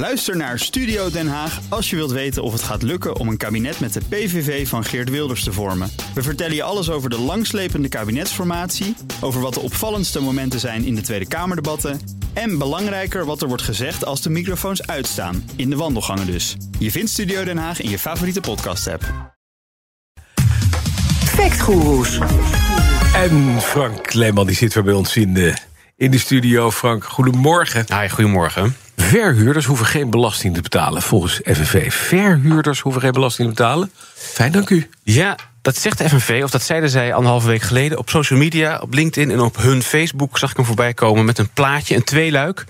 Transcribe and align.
Luister 0.00 0.36
naar 0.36 0.58
Studio 0.58 1.10
Den 1.10 1.28
Haag 1.28 1.60
als 1.68 1.90
je 1.90 1.96
wilt 1.96 2.10
weten 2.10 2.42
of 2.42 2.52
het 2.52 2.62
gaat 2.62 2.82
lukken 2.82 3.16
om 3.16 3.28
een 3.28 3.36
kabinet 3.36 3.80
met 3.80 3.92
de 3.92 4.00
PVV 4.08 4.68
van 4.68 4.84
Geert 4.84 5.10
Wilders 5.10 5.44
te 5.44 5.52
vormen. 5.52 5.90
We 6.14 6.22
vertellen 6.22 6.54
je 6.54 6.62
alles 6.62 6.90
over 6.90 7.10
de 7.10 7.18
langslepende 7.18 7.88
kabinetsformatie, 7.88 8.96
over 9.20 9.40
wat 9.40 9.54
de 9.54 9.60
opvallendste 9.60 10.20
momenten 10.20 10.60
zijn 10.60 10.84
in 10.84 10.94
de 10.94 11.00
Tweede 11.00 11.28
Kamerdebatten 11.28 12.00
en 12.32 12.58
belangrijker 12.58 13.24
wat 13.24 13.42
er 13.42 13.48
wordt 13.48 13.62
gezegd 13.62 14.04
als 14.04 14.22
de 14.22 14.30
microfoons 14.30 14.86
uitstaan, 14.86 15.50
in 15.56 15.70
de 15.70 15.76
wandelgangen 15.76 16.26
dus. 16.26 16.56
Je 16.78 16.90
vindt 16.90 17.10
Studio 17.10 17.44
Den 17.44 17.58
Haag 17.58 17.80
in 17.80 17.90
je 17.90 17.98
favoriete 17.98 18.40
podcast-app. 18.40 19.34
Factgoeroes. 21.24 22.18
En 23.14 23.60
Frank 23.60 24.12
Leeman 24.12 24.46
die 24.46 24.56
zit 24.56 24.74
weer 24.74 24.84
bij 24.84 24.94
ons 24.94 25.16
in 25.16 25.34
de, 25.34 25.54
in 25.96 26.10
de 26.10 26.18
studio. 26.18 26.70
Frank, 26.70 27.04
goedemorgen. 27.04 27.84
Hi, 28.00 28.08
goedemorgen. 28.08 28.76
Verhuurders 29.10 29.66
hoeven 29.66 29.86
geen 29.86 30.10
belasting 30.10 30.54
te 30.54 30.60
betalen 30.60 31.02
volgens 31.02 31.40
FNV. 31.44 31.92
Verhuurders 31.92 32.80
hoeven 32.80 33.00
geen 33.00 33.12
belasting 33.12 33.48
te 33.48 33.54
betalen. 33.54 33.90
Fijn, 34.14 34.52
dank 34.52 34.70
u. 34.70 34.88
Ja, 35.02 35.36
dat 35.62 35.76
zegt 35.76 35.98
de 35.98 36.08
FNV, 36.08 36.40
of 36.44 36.50
dat 36.50 36.62
zeiden 36.62 36.90
zij 36.90 37.14
anderhalve 37.14 37.46
week 37.46 37.62
geleden... 37.62 37.98
op 37.98 38.10
social 38.10 38.38
media, 38.38 38.78
op 38.78 38.94
LinkedIn 38.94 39.30
en 39.30 39.40
op 39.40 39.56
hun 39.56 39.82
Facebook 39.82 40.38
zag 40.38 40.50
ik 40.50 40.56
hem 40.56 40.64
voorbij 40.64 40.94
komen... 40.94 41.24
met 41.24 41.38
een 41.38 41.48
plaatje, 41.48 41.96
een 41.96 42.04
tweeluik. 42.04 42.64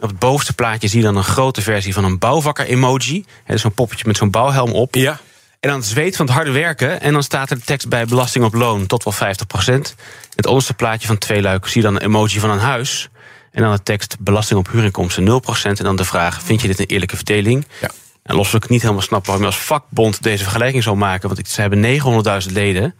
Op 0.00 0.08
het 0.08 0.18
bovenste 0.18 0.52
plaatje 0.52 0.88
zie 0.88 0.98
je 0.98 1.04
dan 1.04 1.16
een 1.16 1.24
grote 1.24 1.62
versie 1.62 1.94
van 1.94 2.04
een 2.04 2.18
bouwvakker-emoji. 2.18 3.24
Dus 3.46 3.60
zo'n 3.60 3.74
poppetje 3.74 4.04
met 4.06 4.16
zo'n 4.16 4.30
bouwhelm 4.30 4.72
op. 4.72 4.94
Ja. 4.94 5.20
En 5.60 5.68
dan 5.68 5.78
het 5.78 5.88
zweet 5.88 6.16
van 6.16 6.26
het 6.26 6.34
harde 6.34 6.50
werken. 6.50 7.00
En 7.00 7.12
dan 7.12 7.22
staat 7.22 7.50
er 7.50 7.56
de 7.56 7.64
tekst 7.64 7.88
bij 7.88 8.04
belasting 8.04 8.44
op 8.44 8.54
loon 8.54 8.86
tot 8.86 9.04
wel 9.04 9.14
50% 9.14 9.94
Het 10.34 10.46
onderste 10.46 10.74
plaatje 10.74 11.06
van 11.06 11.18
twee 11.18 11.42
luiken 11.42 11.70
zie 11.70 11.80
je 11.80 11.86
dan 11.86 11.96
een 11.96 12.06
emoji 12.06 12.38
van 12.38 12.50
een 12.50 12.58
huis. 12.58 13.08
En 13.54 13.62
dan 13.62 13.72
de 13.72 13.82
tekst 13.82 14.16
belasting 14.20 14.58
op 14.58 14.70
huurinkomsten 14.70 15.42
0% 15.42 15.62
En 15.64 15.84
dan 15.84 15.96
de 15.96 16.04
vraag, 16.04 16.42
vind 16.42 16.60
je 16.60 16.66
dit 16.66 16.78
een 16.78 16.86
eerlijke 16.86 17.16
verdeling? 17.16 17.66
Ja. 17.80 17.90
En 18.22 18.34
los 18.34 18.54
ik 18.54 18.68
niet 18.68 18.82
helemaal 18.82 19.02
snap 19.02 19.26
waarom 19.26 19.44
je 19.44 19.50
als 19.50 19.60
vakbond 19.60 20.22
deze 20.22 20.42
vergelijking 20.42 20.82
zou 20.82 20.96
maken. 20.96 21.28
Want 21.28 21.48
ze 21.48 21.60
hebben 21.60 22.00
900.000 22.46 22.52
leden. 22.52 22.94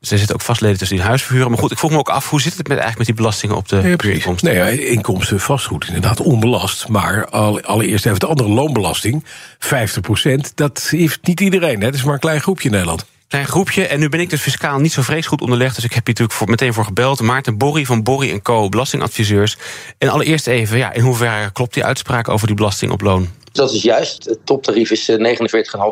Dus 0.00 0.10
er 0.10 0.18
zitten 0.18 0.36
ook 0.36 0.42
vastleden 0.42 0.78
tussen 0.78 0.96
die 0.96 1.06
huisverhuren. 1.06 1.50
Maar 1.50 1.58
goed, 1.58 1.70
ik 1.70 1.78
vroeg 1.78 1.90
me 1.90 1.98
ook 1.98 2.08
af, 2.08 2.30
hoe 2.30 2.40
zit 2.40 2.56
het 2.56 2.68
met, 2.68 2.78
eigenlijk 2.78 2.98
met 2.98 3.06
die 3.06 3.16
belastingen 3.16 3.56
op 3.56 3.68
de 3.68 3.76
Ja, 3.76 3.82
huurinkomsten? 3.82 4.54
Nee, 4.54 4.78
ja, 4.78 4.84
inkomsten 4.90 5.40
vastgoed, 5.40 5.86
inderdaad 5.86 6.20
onbelast. 6.20 6.88
Maar 6.88 7.26
al, 7.26 7.60
allereerst 7.60 8.04
heeft 8.04 8.20
de 8.20 8.26
andere 8.26 8.48
loonbelasting, 8.48 9.24
50% 9.58 10.54
dat 10.54 10.88
heeft 10.90 11.18
niet 11.22 11.40
iedereen. 11.40 11.80
Hè? 11.80 11.86
Het 11.86 11.94
is 11.94 12.04
maar 12.04 12.14
een 12.14 12.20
klein 12.20 12.40
groepje 12.40 12.64
in 12.64 12.70
Nederland. 12.70 13.06
Klein 13.30 13.46
groepje. 13.46 13.86
En 13.86 13.98
nu 13.98 14.08
ben 14.08 14.20
ik 14.20 14.30
dus 14.30 14.40
fiscaal 14.40 14.78
niet 14.78 14.92
zo 14.92 15.02
vrees 15.02 15.26
goed 15.26 15.40
onderlegd. 15.40 15.74
Dus 15.74 15.84
ik 15.84 15.92
heb 15.92 16.06
hier 16.06 16.14
natuurlijk 16.14 16.38
voor, 16.38 16.48
meteen 16.48 16.74
voor 16.74 16.84
gebeld. 16.84 17.20
Maarten 17.20 17.58
Borry 17.58 17.84
van 17.84 18.02
Borry 18.02 18.40
Co. 18.40 18.68
Belastingadviseurs. 18.68 19.56
En 19.98 20.08
allereerst 20.08 20.46
even, 20.46 20.78
ja, 20.78 20.92
in 20.92 21.02
hoeverre 21.02 21.52
klopt 21.52 21.74
die 21.74 21.84
uitspraak 21.84 22.28
over 22.28 22.46
die 22.46 22.56
belasting 22.56 22.92
op 22.92 23.00
loon? 23.00 23.28
Dat 23.52 23.72
is 23.72 23.82
juist. 23.82 24.24
Het 24.24 24.38
toptarief 24.44 24.90
is 24.90 25.08
eh, 25.08 25.36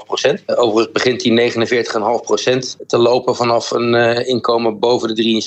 49,5 0.00 0.06
procent. 0.06 0.42
Overigens 0.46 0.92
begint 0.92 1.20
die 1.20 1.52
49,5 1.52 2.24
procent 2.24 2.76
te 2.86 2.98
lopen 2.98 3.36
vanaf 3.36 3.70
een 3.70 3.94
eh, 3.94 4.28
inkomen 4.28 4.78
boven 4.78 5.14
de 5.14 5.42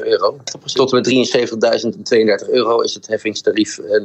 73.032 0.00 0.06
euro. 0.06 0.36
Tot 0.74 0.92
en 0.92 0.96
met 0.96 2.46
73.032 2.46 2.50
euro 2.50 2.80
is 2.80 2.94
het 2.94 3.06
heffingstarief 3.06 3.78
eh, 3.78 4.00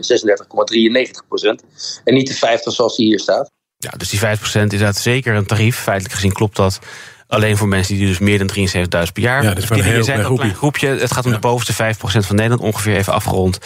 36,93 1.05 1.27
procent. 1.27 1.63
En 2.03 2.13
niet 2.13 2.27
de 2.27 2.33
50 2.33 2.73
zoals 2.73 2.95
die 2.95 3.05
hier 3.05 3.19
staat. 3.19 3.49
Ja, 3.81 3.89
dus 3.97 4.09
die 4.09 4.19
5% 4.19 4.23
is 4.23 4.55
inderdaad 4.55 4.97
zeker 4.97 5.35
een 5.35 5.45
tarief. 5.45 5.77
Feitelijk 5.77 6.15
gezien 6.15 6.31
klopt 6.33 6.55
dat. 6.55 6.79
Alleen 7.27 7.57
voor 7.57 7.67
mensen 7.67 7.95
die 7.95 8.07
dus 8.07 8.19
meer 8.19 8.37
dan 8.37 8.49
73.000 8.55 9.13
per 9.13 9.23
jaar. 9.23 9.43
Ja, 9.43 9.49
dat 9.49 9.63
is 9.63 9.69
een 9.69 9.75
Die 9.75 9.85
heel 9.85 10.03
zijn 10.03 10.17
klein 10.17 10.31
een 10.31 10.37
klein 10.37 10.55
groepje. 10.55 10.87
Het 10.87 11.11
gaat 11.13 11.25
om 11.25 11.31
de 11.31 11.39
bovenste 11.39 11.95
5% 11.95 11.97
van 11.99 12.35
Nederland 12.35 12.61
ongeveer 12.61 12.95
even 12.95 13.13
afgerond. 13.13 13.59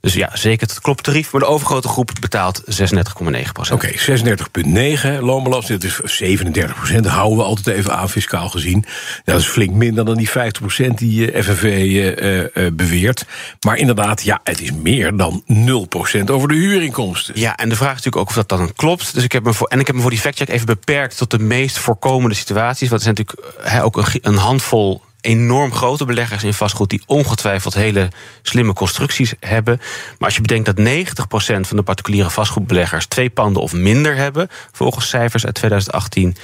Dus 0.00 0.14
ja, 0.14 0.30
zeker 0.32 0.68
het 0.68 0.80
klopt 0.80 1.02
tarief. 1.02 1.32
Maar 1.32 1.40
de 1.40 1.46
overgrote 1.46 1.88
groep 1.88 2.10
betaalt 2.20 2.62
36,9%. 2.62 3.72
Oké, 3.72 3.88
36,9 3.88 5.20
loonbelasting, 5.20 5.80
dat 5.80 5.90
is 6.04 6.16
37 6.16 6.76
procent. 6.76 7.04
Dat 7.04 7.12
houden 7.12 7.38
we 7.38 7.44
altijd 7.44 7.76
even 7.76 7.96
aan, 7.96 8.10
fiscaal 8.10 8.48
gezien. 8.48 8.84
Dat 9.24 9.40
is 9.40 9.46
flink 9.46 9.70
minder 9.70 10.04
dan 10.04 10.16
die 10.16 10.30
50 10.30 10.62
procent 10.62 10.98
die 10.98 11.32
eh, 11.32 11.42
FNV 11.42 11.62
eh, 11.64 12.66
eh, 12.66 12.72
beweert. 12.72 13.24
Maar 13.60 13.76
inderdaad, 13.76 14.22
ja, 14.22 14.40
het 14.44 14.60
is 14.60 14.72
meer 14.72 15.16
dan 15.16 15.42
0 15.46 15.86
procent 15.86 16.30
over 16.30 16.48
de 16.48 16.54
huurinkomsten. 16.54 17.40
Ja, 17.40 17.56
en 17.56 17.68
de 17.68 17.76
vraag 17.76 17.96
is 17.96 18.04
natuurlijk 18.04 18.22
ook 18.22 18.28
of 18.28 18.34
dat 18.34 18.58
dan 18.58 18.72
klopt. 18.72 19.14
Dus 19.14 19.24
ik 19.24 19.32
heb 19.32 19.44
me 19.44 19.52
voor, 19.52 19.66
en 19.66 19.80
ik 19.80 19.86
heb 19.86 19.96
me 19.96 20.02
voor 20.02 20.10
die 20.10 20.20
factcheck 20.20 20.48
even 20.48 20.66
beperkt 20.66 21.16
tot 21.16 21.30
de 21.30 21.38
meest 21.38 21.78
voorkomende 21.78 22.34
situaties. 22.34 22.88
Want 22.88 23.04
er 23.04 23.14
zijn 23.14 23.26
natuurlijk 23.26 23.84
ook 23.84 23.96
een, 23.96 24.18
een 24.22 24.36
handvol 24.36 25.02
enorm 25.20 25.72
grote 25.72 26.04
beleggers 26.04 26.44
in 26.44 26.54
vastgoed 26.54 26.90
die 26.90 27.02
ongetwijfeld 27.06 27.74
hele 27.74 28.08
slimme 28.42 28.72
constructies 28.72 29.34
hebben. 29.40 29.76
Maar 29.78 30.28
als 30.28 30.34
je 30.34 30.40
bedenkt 30.40 30.76
dat 30.76 30.78
90% 30.78 31.60
van 31.60 31.76
de 31.76 31.82
particuliere 31.82 32.30
vastgoedbeleggers 32.30 33.06
twee 33.06 33.30
panden 33.30 33.62
of 33.62 33.72
minder 33.72 34.16
hebben, 34.16 34.48
volgens 34.72 35.08
cijfers 35.08 35.46
uit 35.46 35.54
2018. 35.54 36.36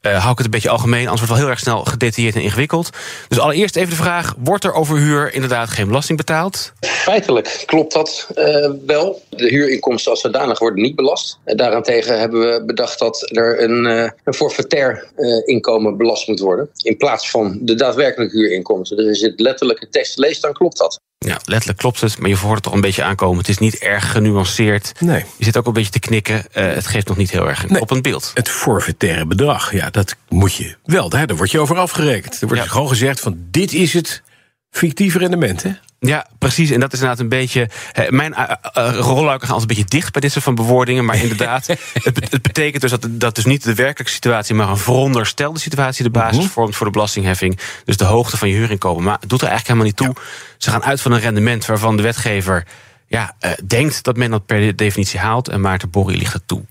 Eh, 0.00 0.18
hou 0.18 0.30
ik 0.30 0.36
het 0.36 0.44
een 0.44 0.50
beetje 0.50 0.68
algemeen, 0.68 1.08
anders 1.08 1.20
wordt 1.20 1.20
het 1.20 1.30
wel 1.30 1.40
heel 1.40 1.48
erg 1.48 1.58
snel 1.58 1.84
gedetailleerd 1.84 2.34
en 2.34 2.42
ingewikkeld. 2.42 2.90
Dus 3.28 3.38
allereerst 3.38 3.76
even 3.76 3.90
de 3.90 3.96
vraag: 3.96 4.34
wordt 4.38 4.64
er 4.64 4.72
over 4.72 4.96
huur 4.96 5.34
inderdaad 5.34 5.68
geen 5.68 5.86
belasting 5.86 6.18
betaald? 6.18 6.72
Feitelijk 6.80 7.62
klopt 7.66 7.92
dat 7.92 8.30
eh, 8.34 8.70
wel. 8.86 9.22
De 9.28 9.48
huurinkomsten 9.48 10.10
als 10.10 10.20
zodanig 10.20 10.58
worden 10.58 10.82
niet 10.82 10.96
belast. 10.96 11.38
En 11.44 11.56
daarentegen 11.56 12.18
hebben 12.18 12.40
we 12.40 12.64
bedacht 12.64 12.98
dat 12.98 13.30
er 13.36 13.62
een, 13.62 13.86
eh, 13.86 14.10
een 14.24 14.34
forfaitair 14.34 15.10
inkomen 15.44 15.96
belast 15.96 16.28
moet 16.28 16.40
worden. 16.40 16.70
In 16.82 16.96
plaats 16.96 17.30
van 17.30 17.58
de 17.60 17.74
daadwerkelijke 17.74 18.36
huurinkomsten. 18.36 18.96
Dus 18.96 19.20
je 19.20 19.26
het 19.26 19.40
letterlijke 19.40 19.88
tekst 19.88 20.18
leest, 20.18 20.42
dan 20.42 20.52
klopt 20.52 20.78
dat. 20.78 21.00
Ja, 21.26 21.38
letterlijk 21.44 21.78
klopt 21.78 22.00
het, 22.00 22.18
maar 22.18 22.28
je 22.28 22.36
hoort 22.36 22.54
het 22.54 22.62
toch 22.62 22.72
een 22.72 22.80
beetje 22.80 23.02
aankomen. 23.02 23.38
Het 23.38 23.48
is 23.48 23.58
niet 23.58 23.78
erg 23.78 24.10
genuanceerd. 24.10 24.92
Nee. 25.00 25.24
Je 25.36 25.44
zit 25.44 25.56
ook 25.56 25.66
een 25.66 25.72
beetje 25.72 25.90
te 25.90 25.98
knikken. 25.98 26.52
Eh, 26.52 26.64
het 26.74 26.86
geeft 26.86 27.08
nog 27.08 27.16
niet 27.16 27.30
heel 27.30 27.48
erg 27.48 27.58
een 27.62 27.66
Nee. 27.68 27.76
kloppend 27.76 28.02
beeld. 28.02 28.30
Het 28.34 28.48
forfaitaire 28.48 29.26
bedrag, 29.26 29.72
ja, 29.72 29.90
dat 29.90 30.16
moet 30.28 30.54
je 30.54 30.76
wel. 30.84 31.08
Daar 31.08 31.36
word 31.36 31.50
je 31.50 31.58
over 31.60 31.76
afgerekend. 31.78 32.40
Er 32.40 32.46
wordt 32.48 32.62
Ja. 32.62 32.68
gewoon 32.68 32.88
gezegd 32.88 33.20
van 33.20 33.36
dit 33.50 33.72
is 33.72 33.92
het 33.92 34.22
fictieve 34.70 35.18
rendement. 35.18 35.62
Hè? 35.62 35.70
Ja, 36.00 36.26
precies. 36.38 36.70
En 36.70 36.80
dat 36.80 36.92
is 36.92 36.98
inderdaad 37.00 37.22
een 37.22 37.28
beetje. 37.28 37.68
mijn 38.08 38.32
uh, 38.38 38.50
uh, 38.78 38.94
rolluiken 38.98 39.46
gaan 39.46 39.56
altijd 39.56 39.60
een 39.70 39.76
beetje 39.76 39.98
dicht 39.98 40.12
bij 40.12 40.20
dit 40.20 40.32
soort 40.32 40.44
van 40.44 40.54
bewoordingen. 40.54 41.04
Maar 41.04 41.16
inderdaad, 41.16 41.66
het, 42.02 42.14
bet- 42.14 42.30
het 42.30 42.42
betekent 42.42 42.82
dus 42.82 42.90
dat, 42.90 43.06
dat 43.10 43.34
dus 43.34 43.44
niet 43.44 43.64
de 43.64 43.74
werkelijke 43.74 44.12
situatie, 44.12 44.54
maar 44.54 44.68
een 44.68 44.76
veronderstelde 44.76 45.58
situatie 45.58 46.04
de 46.04 46.10
basis 46.10 46.46
vormt 46.46 46.76
voor 46.76 46.86
de 46.86 46.92
belastingheffing. 46.92 47.58
Dus 47.84 47.96
de 47.96 48.04
hoogte 48.04 48.36
van 48.36 48.48
je 48.48 48.54
huurinkomen. 48.54 49.04
Maar 49.04 49.18
het 49.20 49.28
doet 49.28 49.42
er 49.42 49.48
eigenlijk 49.48 49.78
helemaal 49.78 50.06
niet 50.08 50.16
toe. 50.16 50.24
Ze 50.58 50.70
gaan 50.70 50.82
uit 50.84 51.00
van 51.00 51.12
een 51.12 51.20
rendement 51.20 51.66
waarvan 51.66 51.96
de 51.96 52.02
wetgever 52.02 52.66
ja, 53.06 53.34
denkt 53.66 54.02
dat 54.02 54.16
men 54.16 54.30
dat 54.30 54.46
per 54.46 54.76
definitie 54.76 55.18
haalt. 55.20 55.48
En 55.48 55.60
Maarten 55.60 55.90
Borrie 55.90 56.18
ligt 56.18 56.32
het 56.32 56.42
toe. 56.46 56.62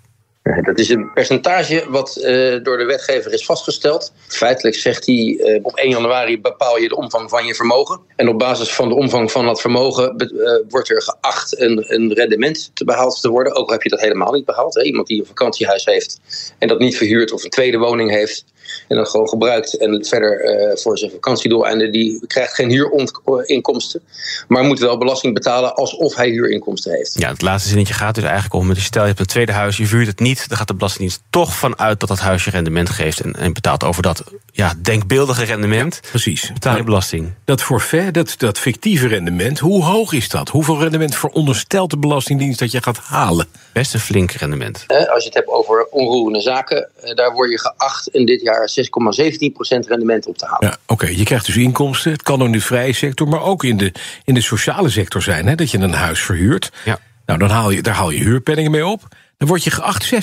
Dat 0.56 0.80
is 0.80 0.90
een 0.90 1.14
percentage 1.14 1.86
wat 1.90 2.16
eh, 2.16 2.64
door 2.64 2.78
de 2.78 2.86
wetgever 2.86 3.34
is 3.34 3.46
vastgesteld. 3.46 4.14
Feitelijk 4.28 4.76
zegt 4.76 5.06
hij 5.06 5.40
eh, 5.40 5.60
op 5.64 5.76
1 5.76 5.90
januari 5.90 6.42
bepaal 6.42 6.78
je 6.78 6.88
de 6.88 6.96
omvang 6.96 7.30
van 7.30 7.46
je 7.46 7.56
vermogen. 7.56 8.00
En 8.16 8.30
op 8.30 8.40
basis 8.40 8.74
van 8.74 8.90
de 8.90 8.96
omvang 8.96 9.32
van 9.32 9.46
dat 9.46 9.62
vermogen 9.62 10.18
eh, 10.18 10.28
wordt 10.70 10.90
er 10.90 11.02
geacht 11.02 11.60
een, 11.60 11.94
een 11.94 12.14
rendement 12.14 12.72
te 12.74 12.86
behaald 12.86 13.22
te 13.22 13.30
worden. 13.30 13.56
Ook 13.56 13.66
al 13.66 13.74
heb 13.74 13.84
je 13.84 13.90
dat 13.90 14.00
helemaal 14.00 14.34
niet 14.34 14.46
behaald. 14.46 14.76
Hè. 14.76 14.82
Iemand 14.82 15.08
die 15.08 15.20
een 15.20 15.26
vakantiehuis 15.26 15.86
heeft 15.86 16.20
en 16.58 16.68
dat 16.68 16.80
niet 16.80 16.98
verhuurt 16.98 17.32
of 17.32 17.44
een 17.44 17.50
tweede 17.50 17.78
woning 17.78 18.10
heeft. 18.10 18.46
En 18.88 18.98
dat 18.98 19.10
gewoon 19.10 19.30
gebruikt 19.30 19.78
en 19.78 20.06
verder 20.06 20.78
voor 20.80 20.98
zijn 20.98 21.12
vakantiedoeleinden. 21.12 21.92
Die 21.92 22.28
krijgt 22.28 22.54
geen 22.54 22.70
huurinkomsten. 22.70 24.02
Maar 24.48 24.64
moet 24.64 24.80
wel 24.80 24.98
belasting 24.98 25.34
betalen 25.34 25.76
alsof 25.76 26.16
hij 26.16 26.30
huurinkomsten 26.30 26.92
heeft. 26.92 27.20
Ja, 27.20 27.30
het 27.30 27.42
laatste 27.42 27.70
zinnetje 27.70 27.94
gaat 27.94 28.16
dus 28.16 28.24
eigenlijk 28.24 28.54
om. 28.54 28.74
Dus 28.74 28.84
stel 28.84 29.02
je 29.02 29.08
hebt 29.08 29.20
een 29.20 29.26
tweede 29.26 29.52
huis, 29.52 29.78
je 29.78 29.86
vuurt 29.86 30.08
het 30.08 30.20
niet. 30.20 30.39
Dan 30.48 30.58
gaat 30.58 30.68
de 30.68 30.74
Belastingdienst 30.74 31.24
toch 31.30 31.54
vanuit 31.54 32.00
dat 32.00 32.10
dat 32.10 32.20
huis 32.20 32.44
je 32.44 32.52
rendement 32.52 32.90
geeft. 32.90 33.20
En, 33.20 33.36
en 33.36 33.54
betaalt 33.54 33.84
over 33.84 34.02
dat 34.02 34.24
ja, 34.52 34.74
denkbeeldige 34.82 35.44
rendement. 35.44 36.00
Precies. 36.10 36.52
Betaal 36.54 36.78
je 36.78 36.84
belasting. 36.84 37.34
Dat 37.46 37.62
forfait, 37.62 38.14
dat, 38.14 38.36
dat 38.38 38.58
fictieve 38.58 39.08
rendement, 39.08 39.60
hoe 39.60 39.84
hoog 39.84 40.14
is 40.14 40.30
dat? 40.30 40.50
Hoeveel 40.50 40.80
rendement 40.80 41.16
veronderstelt 41.16 41.90
de 41.90 41.98
Belastingdienst 41.98 42.60
dat 42.60 42.72
je 42.72 42.82
gaat 42.82 42.98
halen? 42.98 43.48
Best 43.74 43.94
een 43.94 44.00
flink 44.00 44.32
rendement. 44.32 44.84
Hè, 44.88 45.10
als 45.10 45.22
je 45.24 45.30
het 45.30 45.38
hebt 45.38 45.48
over 45.48 45.88
onroerende 45.92 46.42
zaken, 46.42 46.90
eh, 46.96 47.16
daar 47.16 47.34
word 47.34 47.52
je 47.52 47.60
geacht 47.60 48.08
in 48.08 48.26
dit 48.26 48.42
jaar 48.42 48.70
6,17% 48.70 49.88
rendement 49.88 50.28
op 50.28 50.38
te 50.38 50.46
halen. 50.46 50.68
Ja, 50.70 50.78
oké. 50.86 51.08
Je 51.08 51.24
krijgt 51.24 51.46
dus 51.46 51.58
inkomsten. 51.58 52.12
Het 52.12 52.24
kan 52.24 52.40
ook 52.40 52.46
in 52.46 52.52
de 52.52 52.62
vrije 52.62 52.94
sector, 52.94 53.28
maar 53.28 53.44
ook 53.44 53.64
in 53.64 53.78
de, 53.78 53.92
in 54.24 54.34
de 54.34 54.42
sociale 54.42 54.90
sector 54.90 55.22
zijn. 55.22 55.48
Hè, 55.48 55.56
dat 55.56 55.72
je 55.72 55.78
een 55.78 55.94
huis 55.94 56.22
verhuurt. 56.22 56.72
Ja. 56.86 57.00
Nou, 57.30 57.42
dan 57.42 57.50
haal 57.50 57.70
je, 57.70 57.82
daar 57.82 57.94
haal 57.94 58.10
je 58.10 58.24
huurpenningen 58.24 58.72
mee 58.72 58.86
op. 58.86 59.08
Dan 59.38 59.48
word 59.48 59.64
je 59.64 59.72
geacht 59.72 60.14
6,17% 60.14 60.20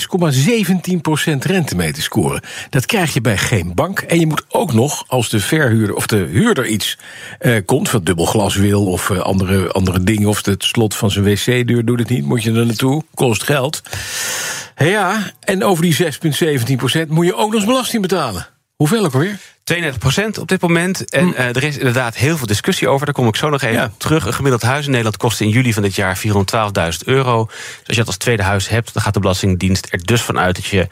rente 1.39 1.75
mee 1.75 1.91
te 1.91 2.01
scoren. 2.01 2.41
Dat 2.69 2.85
krijg 2.85 3.13
je 3.13 3.21
bij 3.21 3.37
geen 3.37 3.73
bank. 3.75 3.99
En 3.99 4.19
je 4.19 4.27
moet 4.27 4.45
ook 4.49 4.73
nog, 4.73 5.03
als 5.07 5.29
de 5.29 5.39
verhuurder 5.39 5.95
of 5.95 6.07
de 6.07 6.17
huurder 6.17 6.67
iets 6.67 6.97
eh, 7.39 7.65
komt, 7.65 7.89
van 7.89 8.03
dubbel 8.03 8.25
glas 8.25 8.55
wil 8.55 8.85
of 8.85 9.09
eh, 9.09 9.19
andere, 9.19 9.71
andere 9.71 10.03
dingen, 10.03 10.27
of 10.27 10.45
het 10.45 10.63
slot 10.63 10.95
van 10.95 11.11
zijn 11.11 11.25
wc-deur 11.25 11.85
doet 11.85 11.99
het 11.99 12.09
niet, 12.09 12.25
moet 12.25 12.43
je 12.43 12.53
er 12.53 12.65
naartoe. 12.65 13.03
Kost 13.13 13.43
geld. 13.43 13.81
Ja, 14.77 15.31
en 15.39 15.63
over 15.63 15.83
die 15.83 15.95
6,17% 16.03 17.07
moet 17.07 17.25
je 17.25 17.35
ook 17.35 17.51
nog 17.51 17.53
eens 17.53 17.65
belasting 17.65 18.01
betalen. 18.01 18.47
Hoeveel 18.75 19.05
ook 19.05 19.13
alweer? 19.13 19.39
32% 19.73 20.39
op 20.39 20.47
dit 20.47 20.61
moment. 20.61 21.09
En 21.09 21.27
uh, 21.27 21.39
er 21.39 21.63
is 21.63 21.77
inderdaad 21.77 22.15
heel 22.15 22.37
veel 22.37 22.47
discussie 22.47 22.87
over. 22.87 23.05
Daar 23.05 23.15
kom 23.15 23.27
ik 23.27 23.35
zo 23.35 23.49
nog 23.49 23.61
even 23.61 23.75
Ja. 23.75 23.91
terug. 23.97 24.25
Een 24.25 24.33
gemiddeld 24.33 24.61
huis 24.61 24.83
in 24.83 24.89
Nederland 24.89 25.17
kostte 25.17 25.43
in 25.43 25.49
juli 25.49 25.73
van 25.73 25.83
dit 25.83 25.95
jaar 25.95 26.17
412.000 26.17 26.23
euro. 27.05 27.45
Dus 27.45 27.55
als 27.77 27.81
je 27.87 27.95
dat 27.95 28.07
als 28.07 28.17
tweede 28.17 28.43
huis 28.43 28.69
hebt, 28.69 28.93
dan 28.93 29.01
gaat 29.03 29.13
de 29.13 29.19
Belastingdienst 29.19 29.87
er 29.91 30.05
dus 30.05 30.21
van 30.21 30.39
uit 30.39 30.55
dat 30.55 30.65
je 30.65 30.87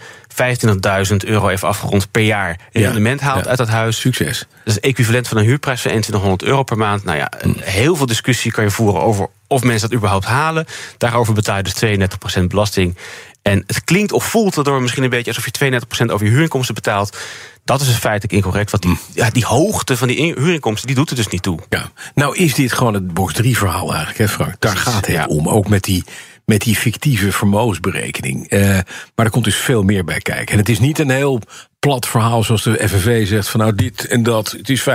25.000 1.09 1.15
euro 1.25 1.49
even 1.49 1.67
afgerond 1.67 2.11
per 2.11 2.21
jaar 2.23 2.59
Ja. 2.71 2.81
rendement 2.81 3.21
haalt 3.21 3.43
Ja. 3.43 3.49
uit 3.49 3.57
dat 3.57 3.67
huis. 3.67 3.99
Succes. 3.99 4.39
Dat 4.63 4.75
is 4.75 4.79
equivalent 4.79 5.27
van 5.27 5.37
een 5.37 5.45
huurprijs 5.45 5.81
van 5.81 5.91
2100 5.91 6.43
euro 6.43 6.63
per 6.63 6.77
maand. 6.77 7.03
Nou 7.03 7.17
ja, 7.17 7.31
Hm. 7.41 7.49
heel 7.61 7.95
veel 7.95 8.05
discussie 8.05 8.51
kan 8.51 8.63
je 8.63 8.69
voeren 8.71 9.01
over 9.01 9.27
of 9.47 9.63
mensen 9.63 9.89
dat 9.89 9.97
überhaupt 9.97 10.25
halen. 10.25 10.65
Daarover 10.97 11.33
betaal 11.33 11.57
je 11.57 11.63
dus 11.63 11.73
32% 11.73 12.47
belasting. 12.49 12.97
En 13.41 13.63
het 13.67 13.83
klinkt 13.83 14.11
of 14.11 14.23
voelt 14.25 14.55
daardoor 14.55 14.81
misschien 14.81 15.03
een 15.03 15.09
beetje 15.09 15.31
alsof 15.35 15.45
je 15.45 15.51
32% 15.51 16.11
over 16.11 16.25
je 16.25 16.31
huurinkomsten 16.31 16.75
betaalt. 16.75 17.17
Dat 17.65 17.81
is 17.81 17.87
feitelijk 17.87 18.33
incorrect. 18.33 18.71
Want 18.71 18.83
die, 18.83 18.97
ja, 19.13 19.29
die 19.29 19.45
hoogte 19.45 19.97
van 19.97 20.07
die 20.07 20.17
in- 20.17 20.35
huurinkomsten 20.37 20.87
die 20.87 20.95
doet 20.95 21.09
er 21.09 21.15
dus 21.15 21.27
niet 21.27 21.41
toe. 21.41 21.59
Ja. 21.69 21.91
Nou 22.15 22.37
is 22.37 22.53
dit 22.53 22.71
gewoon 22.73 22.93
het 22.93 23.13
box 23.13 23.33
3 23.33 23.57
verhaal 23.57 23.87
eigenlijk, 23.89 24.17
hè 24.17 24.27
Frank? 24.27 24.55
Daar 24.59 24.71
Precies, 24.73 24.91
gaat 24.93 25.05
het 25.05 25.15
ja. 25.15 25.25
om. 25.25 25.47
Ook 25.49 25.67
met 25.67 25.83
die, 25.83 26.03
met 26.45 26.61
die 26.61 26.75
fictieve 26.75 27.31
vermogensberekening. 27.31 28.47
Eh, 28.49 28.79
maar 29.15 29.25
er 29.25 29.29
komt 29.29 29.43
dus 29.45 29.55
veel 29.55 29.83
meer 29.83 30.03
bij 30.03 30.19
kijken. 30.19 30.53
En 30.53 30.57
het 30.57 30.69
is 30.69 30.79
niet 30.79 30.99
een 30.99 31.09
heel 31.09 31.41
plat 31.79 32.07
verhaal 32.07 32.43
zoals 32.43 32.63
de 32.63 32.87
FNV 32.87 33.27
zegt... 33.27 33.47
van 33.49 33.59
nou 33.59 33.75
dit 33.75 34.07
en 34.07 34.23
dat, 34.23 34.51
het 34.51 34.69
is 34.69 34.81
50-50. 34.81 34.85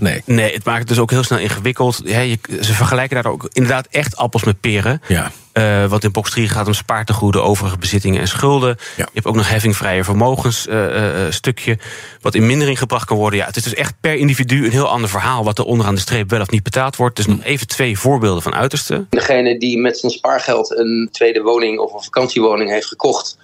Nee. 0.00 0.22
Nee, 0.24 0.52
het 0.54 0.64
maakt 0.64 0.78
het 0.78 0.88
dus 0.88 0.98
ook 0.98 1.10
heel 1.10 1.22
snel 1.22 1.38
ingewikkeld. 1.38 2.00
Ja, 2.04 2.20
je, 2.20 2.38
ze 2.60 2.74
vergelijken 2.74 3.22
daar 3.22 3.32
ook 3.32 3.48
inderdaad 3.52 3.86
echt 3.90 4.16
appels 4.16 4.44
met 4.44 4.60
peren. 4.60 5.02
Ja. 5.08 5.30
Eh, 5.58 5.84
want 5.86 6.04
in 6.04 6.12
box 6.12 6.30
3 6.30 6.48
gaat 6.48 6.66
om 6.66 6.74
spaartegoeden, 6.74 7.42
overige 7.42 7.78
bezittingen 7.78 8.20
en 8.20 8.28
schulden. 8.28 8.76
Je 8.96 9.06
hebt 9.12 9.26
ook 9.26 9.34
nog 9.34 9.48
heffingvrije 9.48 10.04
vermogensstukje. 10.04 11.78
wat 12.20 12.34
in 12.34 12.46
mindering 12.46 12.78
gebracht 12.78 13.06
kan 13.06 13.16
worden. 13.16 13.38
Ja, 13.38 13.46
het 13.46 13.56
is 13.56 13.62
dus 13.62 13.74
echt 13.74 13.94
per 14.00 14.14
individu 14.14 14.64
een 14.64 14.70
heel 14.70 14.88
ander 14.88 15.10
verhaal. 15.10 15.44
wat 15.44 15.58
er 15.58 15.64
onderaan 15.64 15.94
de 15.94 16.00
streep 16.00 16.30
wel 16.30 16.40
of 16.40 16.50
niet 16.50 16.62
betaald 16.62 16.96
wordt. 16.96 17.16
Dus 17.16 17.26
nog 17.26 17.42
even 17.42 17.66
twee 17.66 17.98
voorbeelden 17.98 18.42
van 18.42 18.54
uiterste. 18.54 19.06
Degene 19.10 19.58
die 19.58 19.78
met 19.78 19.98
zijn 19.98 20.12
spaargeld 20.12 20.76
een 20.76 21.08
tweede 21.12 21.42
woning 21.42 21.78
of 21.78 21.94
een 21.94 22.02
vakantiewoning 22.02 22.70
heeft 22.70 22.86
gekocht, 22.86 23.38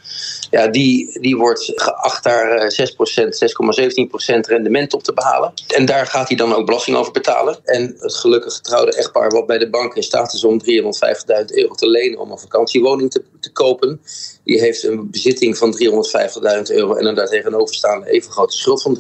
ja, 0.51 0.67
die, 0.67 1.21
die 1.21 1.37
wordt 1.37 1.73
geacht 1.75 2.25
daar 2.25 2.51
eh, 2.51 2.89
6%, 2.89 4.35
6,17% 4.35 4.41
rendement 4.41 4.95
op 4.95 5.03
te 5.03 5.13
behalen. 5.13 5.53
En 5.67 5.85
daar 5.85 6.07
gaat 6.07 6.29
hij 6.29 6.37
dan 6.37 6.55
ook 6.55 6.67
belasting 6.67 6.97
over 6.97 7.13
betalen. 7.13 7.59
En 7.65 7.97
het 7.99 8.15
gelukkig 8.15 8.55
getrouwde 8.55 8.97
echtpaar, 8.97 9.31
wat 9.31 9.47
bij 9.47 9.59
de 9.59 9.71
bank 9.71 9.95
in 9.95 10.03
staat 10.03 10.33
is 10.33 10.45
om 10.45 10.61
350.000 10.63 10.71
euro 11.47 11.75
te 11.75 11.89
lenen 11.89 12.04
om 12.19 12.31
een 12.31 12.39
vakantiewoning 12.39 13.11
te, 13.11 13.23
te 13.41 13.53
kopen, 13.53 14.01
die 14.45 14.61
heeft 14.61 14.83
een 14.83 15.11
bezitting 15.11 15.57
van 15.59 15.77
350.000 15.77 16.63
euro 16.65 16.95
en 16.95 17.07
een 17.07 17.15
daartegenoverstaande 17.15 18.11
even 18.11 18.33
grote 18.33 18.57
schuld 18.57 18.83
van 18.83 18.99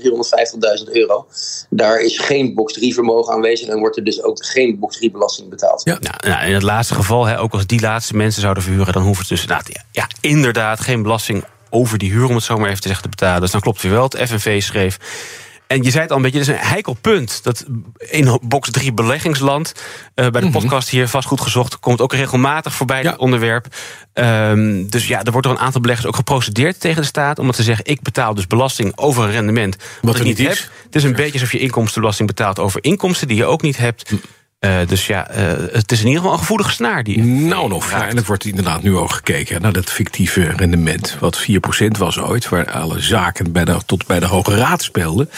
350.000 0.87 0.93
euro. 0.93 1.27
Daar 1.71 2.01
is 2.01 2.19
geen 2.19 2.55
box 2.55 2.73
3 2.73 2.95
vermogen 2.95 3.35
aanwezig 3.35 3.69
en 3.69 3.79
wordt 3.79 3.97
er 3.97 4.05
dus 4.05 4.23
ook 4.23 4.45
geen 4.47 4.79
box 4.79 4.97
3 4.97 5.11
belasting 5.11 5.49
betaald. 5.49 5.83
Ja. 5.85 5.99
Nou, 6.01 6.17
nou, 6.27 6.47
in 6.47 6.55
het 6.55 6.63
laatste 6.63 6.95
geval, 6.95 7.25
hè, 7.25 7.41
ook 7.41 7.53
als 7.53 7.67
die 7.67 7.81
laatste 7.81 8.17
mensen 8.17 8.43
zouden 8.43 8.63
verhuren, 8.63 8.93
dan 8.93 9.03
hoeven 9.03 9.25
ze 9.25 9.33
dus 9.33 9.43
inderdaad, 9.43 9.69
ja, 9.73 9.85
ja, 9.91 10.09
inderdaad 10.21 10.81
geen 10.81 11.03
belasting 11.03 11.45
over 11.71 11.99
die 11.99 12.11
huur, 12.11 12.29
om 12.29 12.35
het 12.35 12.45
zo 12.45 12.57
maar 12.57 12.69
even 12.69 12.81
te 12.81 12.89
zeggen, 12.89 13.11
te 13.11 13.17
betalen. 13.17 13.41
Dus 13.41 13.51
dan 13.51 13.61
klopt 13.61 13.83
weer 13.83 13.93
wel. 13.93 14.03
Het 14.03 14.29
FNV 14.29 14.63
schreef. 14.63 14.99
En 15.67 15.83
je 15.83 15.91
zei 15.91 16.03
het 16.03 16.11
al 16.11 16.17
een 16.17 16.23
beetje, 16.23 16.39
dat 16.39 16.49
is 16.49 16.55
een 16.55 16.67
heikel 16.69 16.93
punt. 17.01 17.43
Dat 17.43 17.65
in 17.99 18.39
box 18.43 18.71
3 18.71 18.93
beleggingsland, 18.93 19.73
eh, 20.15 20.29
bij 20.29 20.41
de 20.41 20.51
podcast 20.51 20.89
hier 20.89 21.09
vastgoed 21.09 21.41
gezocht, 21.41 21.79
komt 21.79 22.01
ook 22.01 22.13
regelmatig 22.13 22.75
voorbij 22.75 23.03
Ja. 23.03 23.11
dit 23.11 23.19
onderwerp. 23.19 23.67
Ehm, 24.13 24.87
dus 24.87 25.07
ja, 25.07 25.23
er 25.23 25.31
wordt 25.33 25.47
door 25.47 25.57
een 25.57 25.63
aantal 25.63 25.81
beleggers 25.81 26.07
ook 26.09 26.17
geprocedeerd 26.17 26.81
tegen 26.81 27.01
de 27.01 27.07
staat. 27.07 27.39
Om 27.39 27.51
te 27.51 27.63
zeggen, 27.63 27.85
ik 27.85 28.03
betaal 28.03 28.35
dus 28.35 28.47
belasting 28.47 28.93
over 28.97 29.25
een 29.25 29.31
rendement 29.31 29.77
wat, 30.03 30.15
er 30.15 30.21
ik 30.21 30.27
niet 30.27 30.39
niet 30.39 30.47
heb. 30.47 30.57
is. 30.57 30.71
Het 30.85 30.95
is 30.95 31.05
een 31.05 31.13
beetje 31.15 31.33
alsof 31.33 31.53
je 31.53 31.59
inkomstenbelasting 31.59 32.29
betaalt 32.29 32.59
over 32.59 32.85
inkomsten 32.85 33.29
die 33.29 33.37
je 33.37 33.45
ook 33.45 33.63
niet 33.63 33.77
hebt. 33.77 34.13
Eh, 34.65 34.77
dus 34.87 35.07
ja, 35.07 35.29
eh, 35.29 35.53
het 35.73 35.93
is 35.93 35.99
in 36.01 36.05
ieder 36.07 36.19
geval 36.21 36.33
een 36.33 36.39
gevoelige 36.39 36.71
snaar 36.71 37.03
die. 37.05 37.23
Nou 37.23 37.69
nog, 37.69 37.91
ja, 37.91 38.09
en 38.09 38.17
er 38.17 38.23
wordt 38.27 38.45
inderdaad 38.45 38.83
nu 38.83 38.97
ook 38.97 39.13
gekeken 39.13 39.63
naar 39.63 39.73
dat 39.73 39.91
fictieve 39.91 40.53
rendement. 40.57 41.17
Wat 41.21 41.39
4% 41.39 41.99
was 41.99 42.19
ooit, 42.19 42.49
waar 42.49 42.71
alle 42.71 43.01
zaken 43.01 43.53
bij 43.53 43.65
de, 43.65 43.77
tot 43.87 44.07
bij 44.07 44.21
de 44.21 44.27
Hoge 44.27 44.57
Raad 44.57 44.83
speelden. 44.83 45.31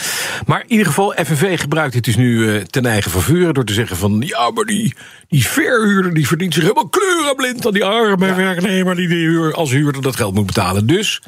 Maar 0.45 0.59
in 0.61 0.71
ieder 0.71 0.85
geval, 0.85 1.13
FNV 1.25 1.59
gebruikt 1.59 1.93
dit 1.93 2.03
dus 2.03 2.15
nu 2.15 2.55
eh, 2.55 2.61
ten 2.63 2.85
eigen 2.85 3.11
vervuren... 3.11 3.53
door 3.53 3.63
te 3.65 3.73
zeggen 3.73 3.97
van, 3.97 4.23
ja, 4.25 4.51
maar 4.51 4.65
die, 4.65 4.95
die 5.29 5.45
verhuurder... 5.47 6.13
die 6.13 6.27
verdient 6.27 6.53
zich 6.53 6.63
helemaal 6.63 6.89
kleurenblind 6.89 7.65
aan 7.65 7.73
die 7.73 7.85
arme 7.85 8.33
werknemer... 8.33 8.95
die 8.95 9.07
de 9.07 9.15
huur, 9.15 9.53
als 9.53 9.71
huurder 9.71 10.01
dat 10.01 10.15
geld 10.15 10.33
moet 10.33 10.45
betalen. 10.45 10.87
Dus, 10.87 11.21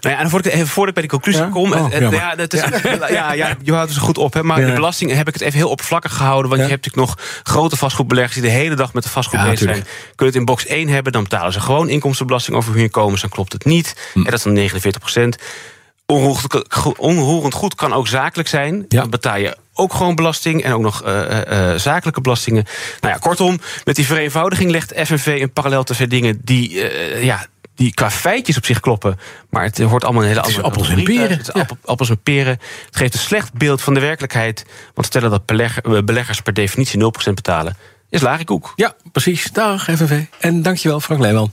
Nou 0.00 0.14
ja, 0.14 0.20
en 0.20 0.30
voordat 0.30 0.52
ik, 0.52 0.58
even 0.58 0.68
voordat 0.68 0.88
ik 0.88 0.94
bij 0.94 1.02
die 1.02 1.12
conclusie 1.20 1.42
Ja? 1.42 1.48
kom. 1.48 1.72
Oh, 1.72 1.84
het- 1.92 2.02
het- 2.02 2.12
ja, 2.12 2.34
dat 2.34 2.52
is, 2.52 2.60
ja. 3.10 3.32
Ja, 3.32 3.56
je 3.62 3.72
houdt 3.72 3.88
het 3.88 3.98
zo 3.98 4.04
goed 4.06 4.18
op. 4.18 4.32
Hè, 4.34 4.42
maar 4.42 4.60
Ja. 4.60 4.66
de 4.66 4.72
belasting 4.72 5.12
heb 5.12 5.28
ik 5.28 5.34
het 5.34 5.42
even 5.42 5.58
heel 5.58 5.68
oppervlakkig 5.70 6.12
gehouden. 6.16 6.48
Want 6.50 6.60
Ja. 6.62 6.66
je 6.66 6.72
hebt 6.72 6.84
natuurlijk 6.84 7.16
nog 7.16 7.33
grote 7.42 7.76
vastgoedbeleggers... 7.76 8.34
die 8.34 8.42
de 8.42 8.56
hele 8.56 8.74
dag 8.74 8.92
met 8.92 9.02
de 9.02 9.08
vastgoed 9.08 9.40
Ja, 9.40 9.44
bezig 9.44 9.70
zijn. 9.70 9.86
Kunnen 10.14 10.34
het 10.34 10.34
in 10.34 10.44
box 10.44 10.66
1 10.66 10.88
hebben, 10.88 11.12
dan 11.12 11.22
betalen 11.22 11.52
ze 11.52 11.60
gewoon 11.60 11.88
inkomstenbelasting 11.88 12.56
over 12.56 12.72
huurinkomens. 12.72 13.20
Dan 13.20 13.30
klopt 13.30 13.52
het 13.52 13.64
niet. 13.64 13.96
Hm. 14.12 14.18
En 14.18 14.24
dat 14.24 14.34
is 14.34 14.42
dan 14.42 14.52
49 14.52 15.00
procent. 15.00 15.38
Onroerend, 16.96 17.54
goed 17.54 17.74
kan 17.74 17.92
ook 17.92 18.08
zakelijk 18.08 18.48
zijn. 18.48 18.84
Ja. 18.88 19.00
Dan 19.00 19.10
betaal 19.10 19.36
je 19.36 19.56
ook 19.74 19.94
gewoon 19.94 20.14
belasting 20.14 20.62
en 20.62 20.72
ook 20.72 20.80
nog 20.80 21.02
eh, 21.02 21.22
eh, 21.22 21.72
eh, 21.72 21.78
zakelijke 21.78 22.20
belastingen. 22.20 22.64
Nou 23.00 23.14
ja, 23.14 23.20
kortom, 23.20 23.60
met 23.84 23.96
die 23.96 24.06
vereenvoudiging 24.06 24.70
legt 24.70 24.92
FNV 24.96 25.38
een 25.40 25.52
parallel 25.52 25.84
tussen 25.84 26.08
dingen 26.08 26.40
die, 26.42 26.90
ja, 27.24 27.46
die 27.74 27.94
qua 27.94 28.10
feitjes 28.10 28.56
op 28.56 28.64
zich 28.64 28.80
kloppen. 28.80 29.18
Maar 29.50 29.64
het 29.64 29.78
hoort 29.78 30.04
allemaal 30.04 30.22
een 30.22 30.28
hele 30.28 30.40
Het 30.40 30.48
is 30.48 30.56
andere 30.56 30.72
appels 30.72 30.98
en 30.98 31.04
peren, 31.04 31.30
Het 31.36 31.48
is 31.48 31.54
ja. 31.54 31.66
appels 31.84 32.10
en 32.10 32.22
peren. 32.22 32.58
Het 32.86 32.96
geeft 32.96 33.14
een 33.14 33.20
slecht 33.20 33.52
beeld 33.52 33.82
van 33.82 33.94
de 33.94 34.00
werkelijkheid. 34.00 34.64
Want 34.94 35.06
stellen 35.06 35.30
dat 35.30 35.42
eh, 35.46 35.98
beleggers 36.04 36.40
per 36.40 36.52
definitie 36.52 37.02
0% 37.02 37.32
betalen, 37.34 37.76
is 38.08 38.20
larikoek. 38.20 38.72
ja, 38.76 38.94
precies. 39.12 39.50
Dag, 39.52 39.84
FNV. 39.84 40.22
En 40.38 40.62
dankjewel, 40.62 41.00
Frank 41.00 41.20
Leeman. 41.20 41.52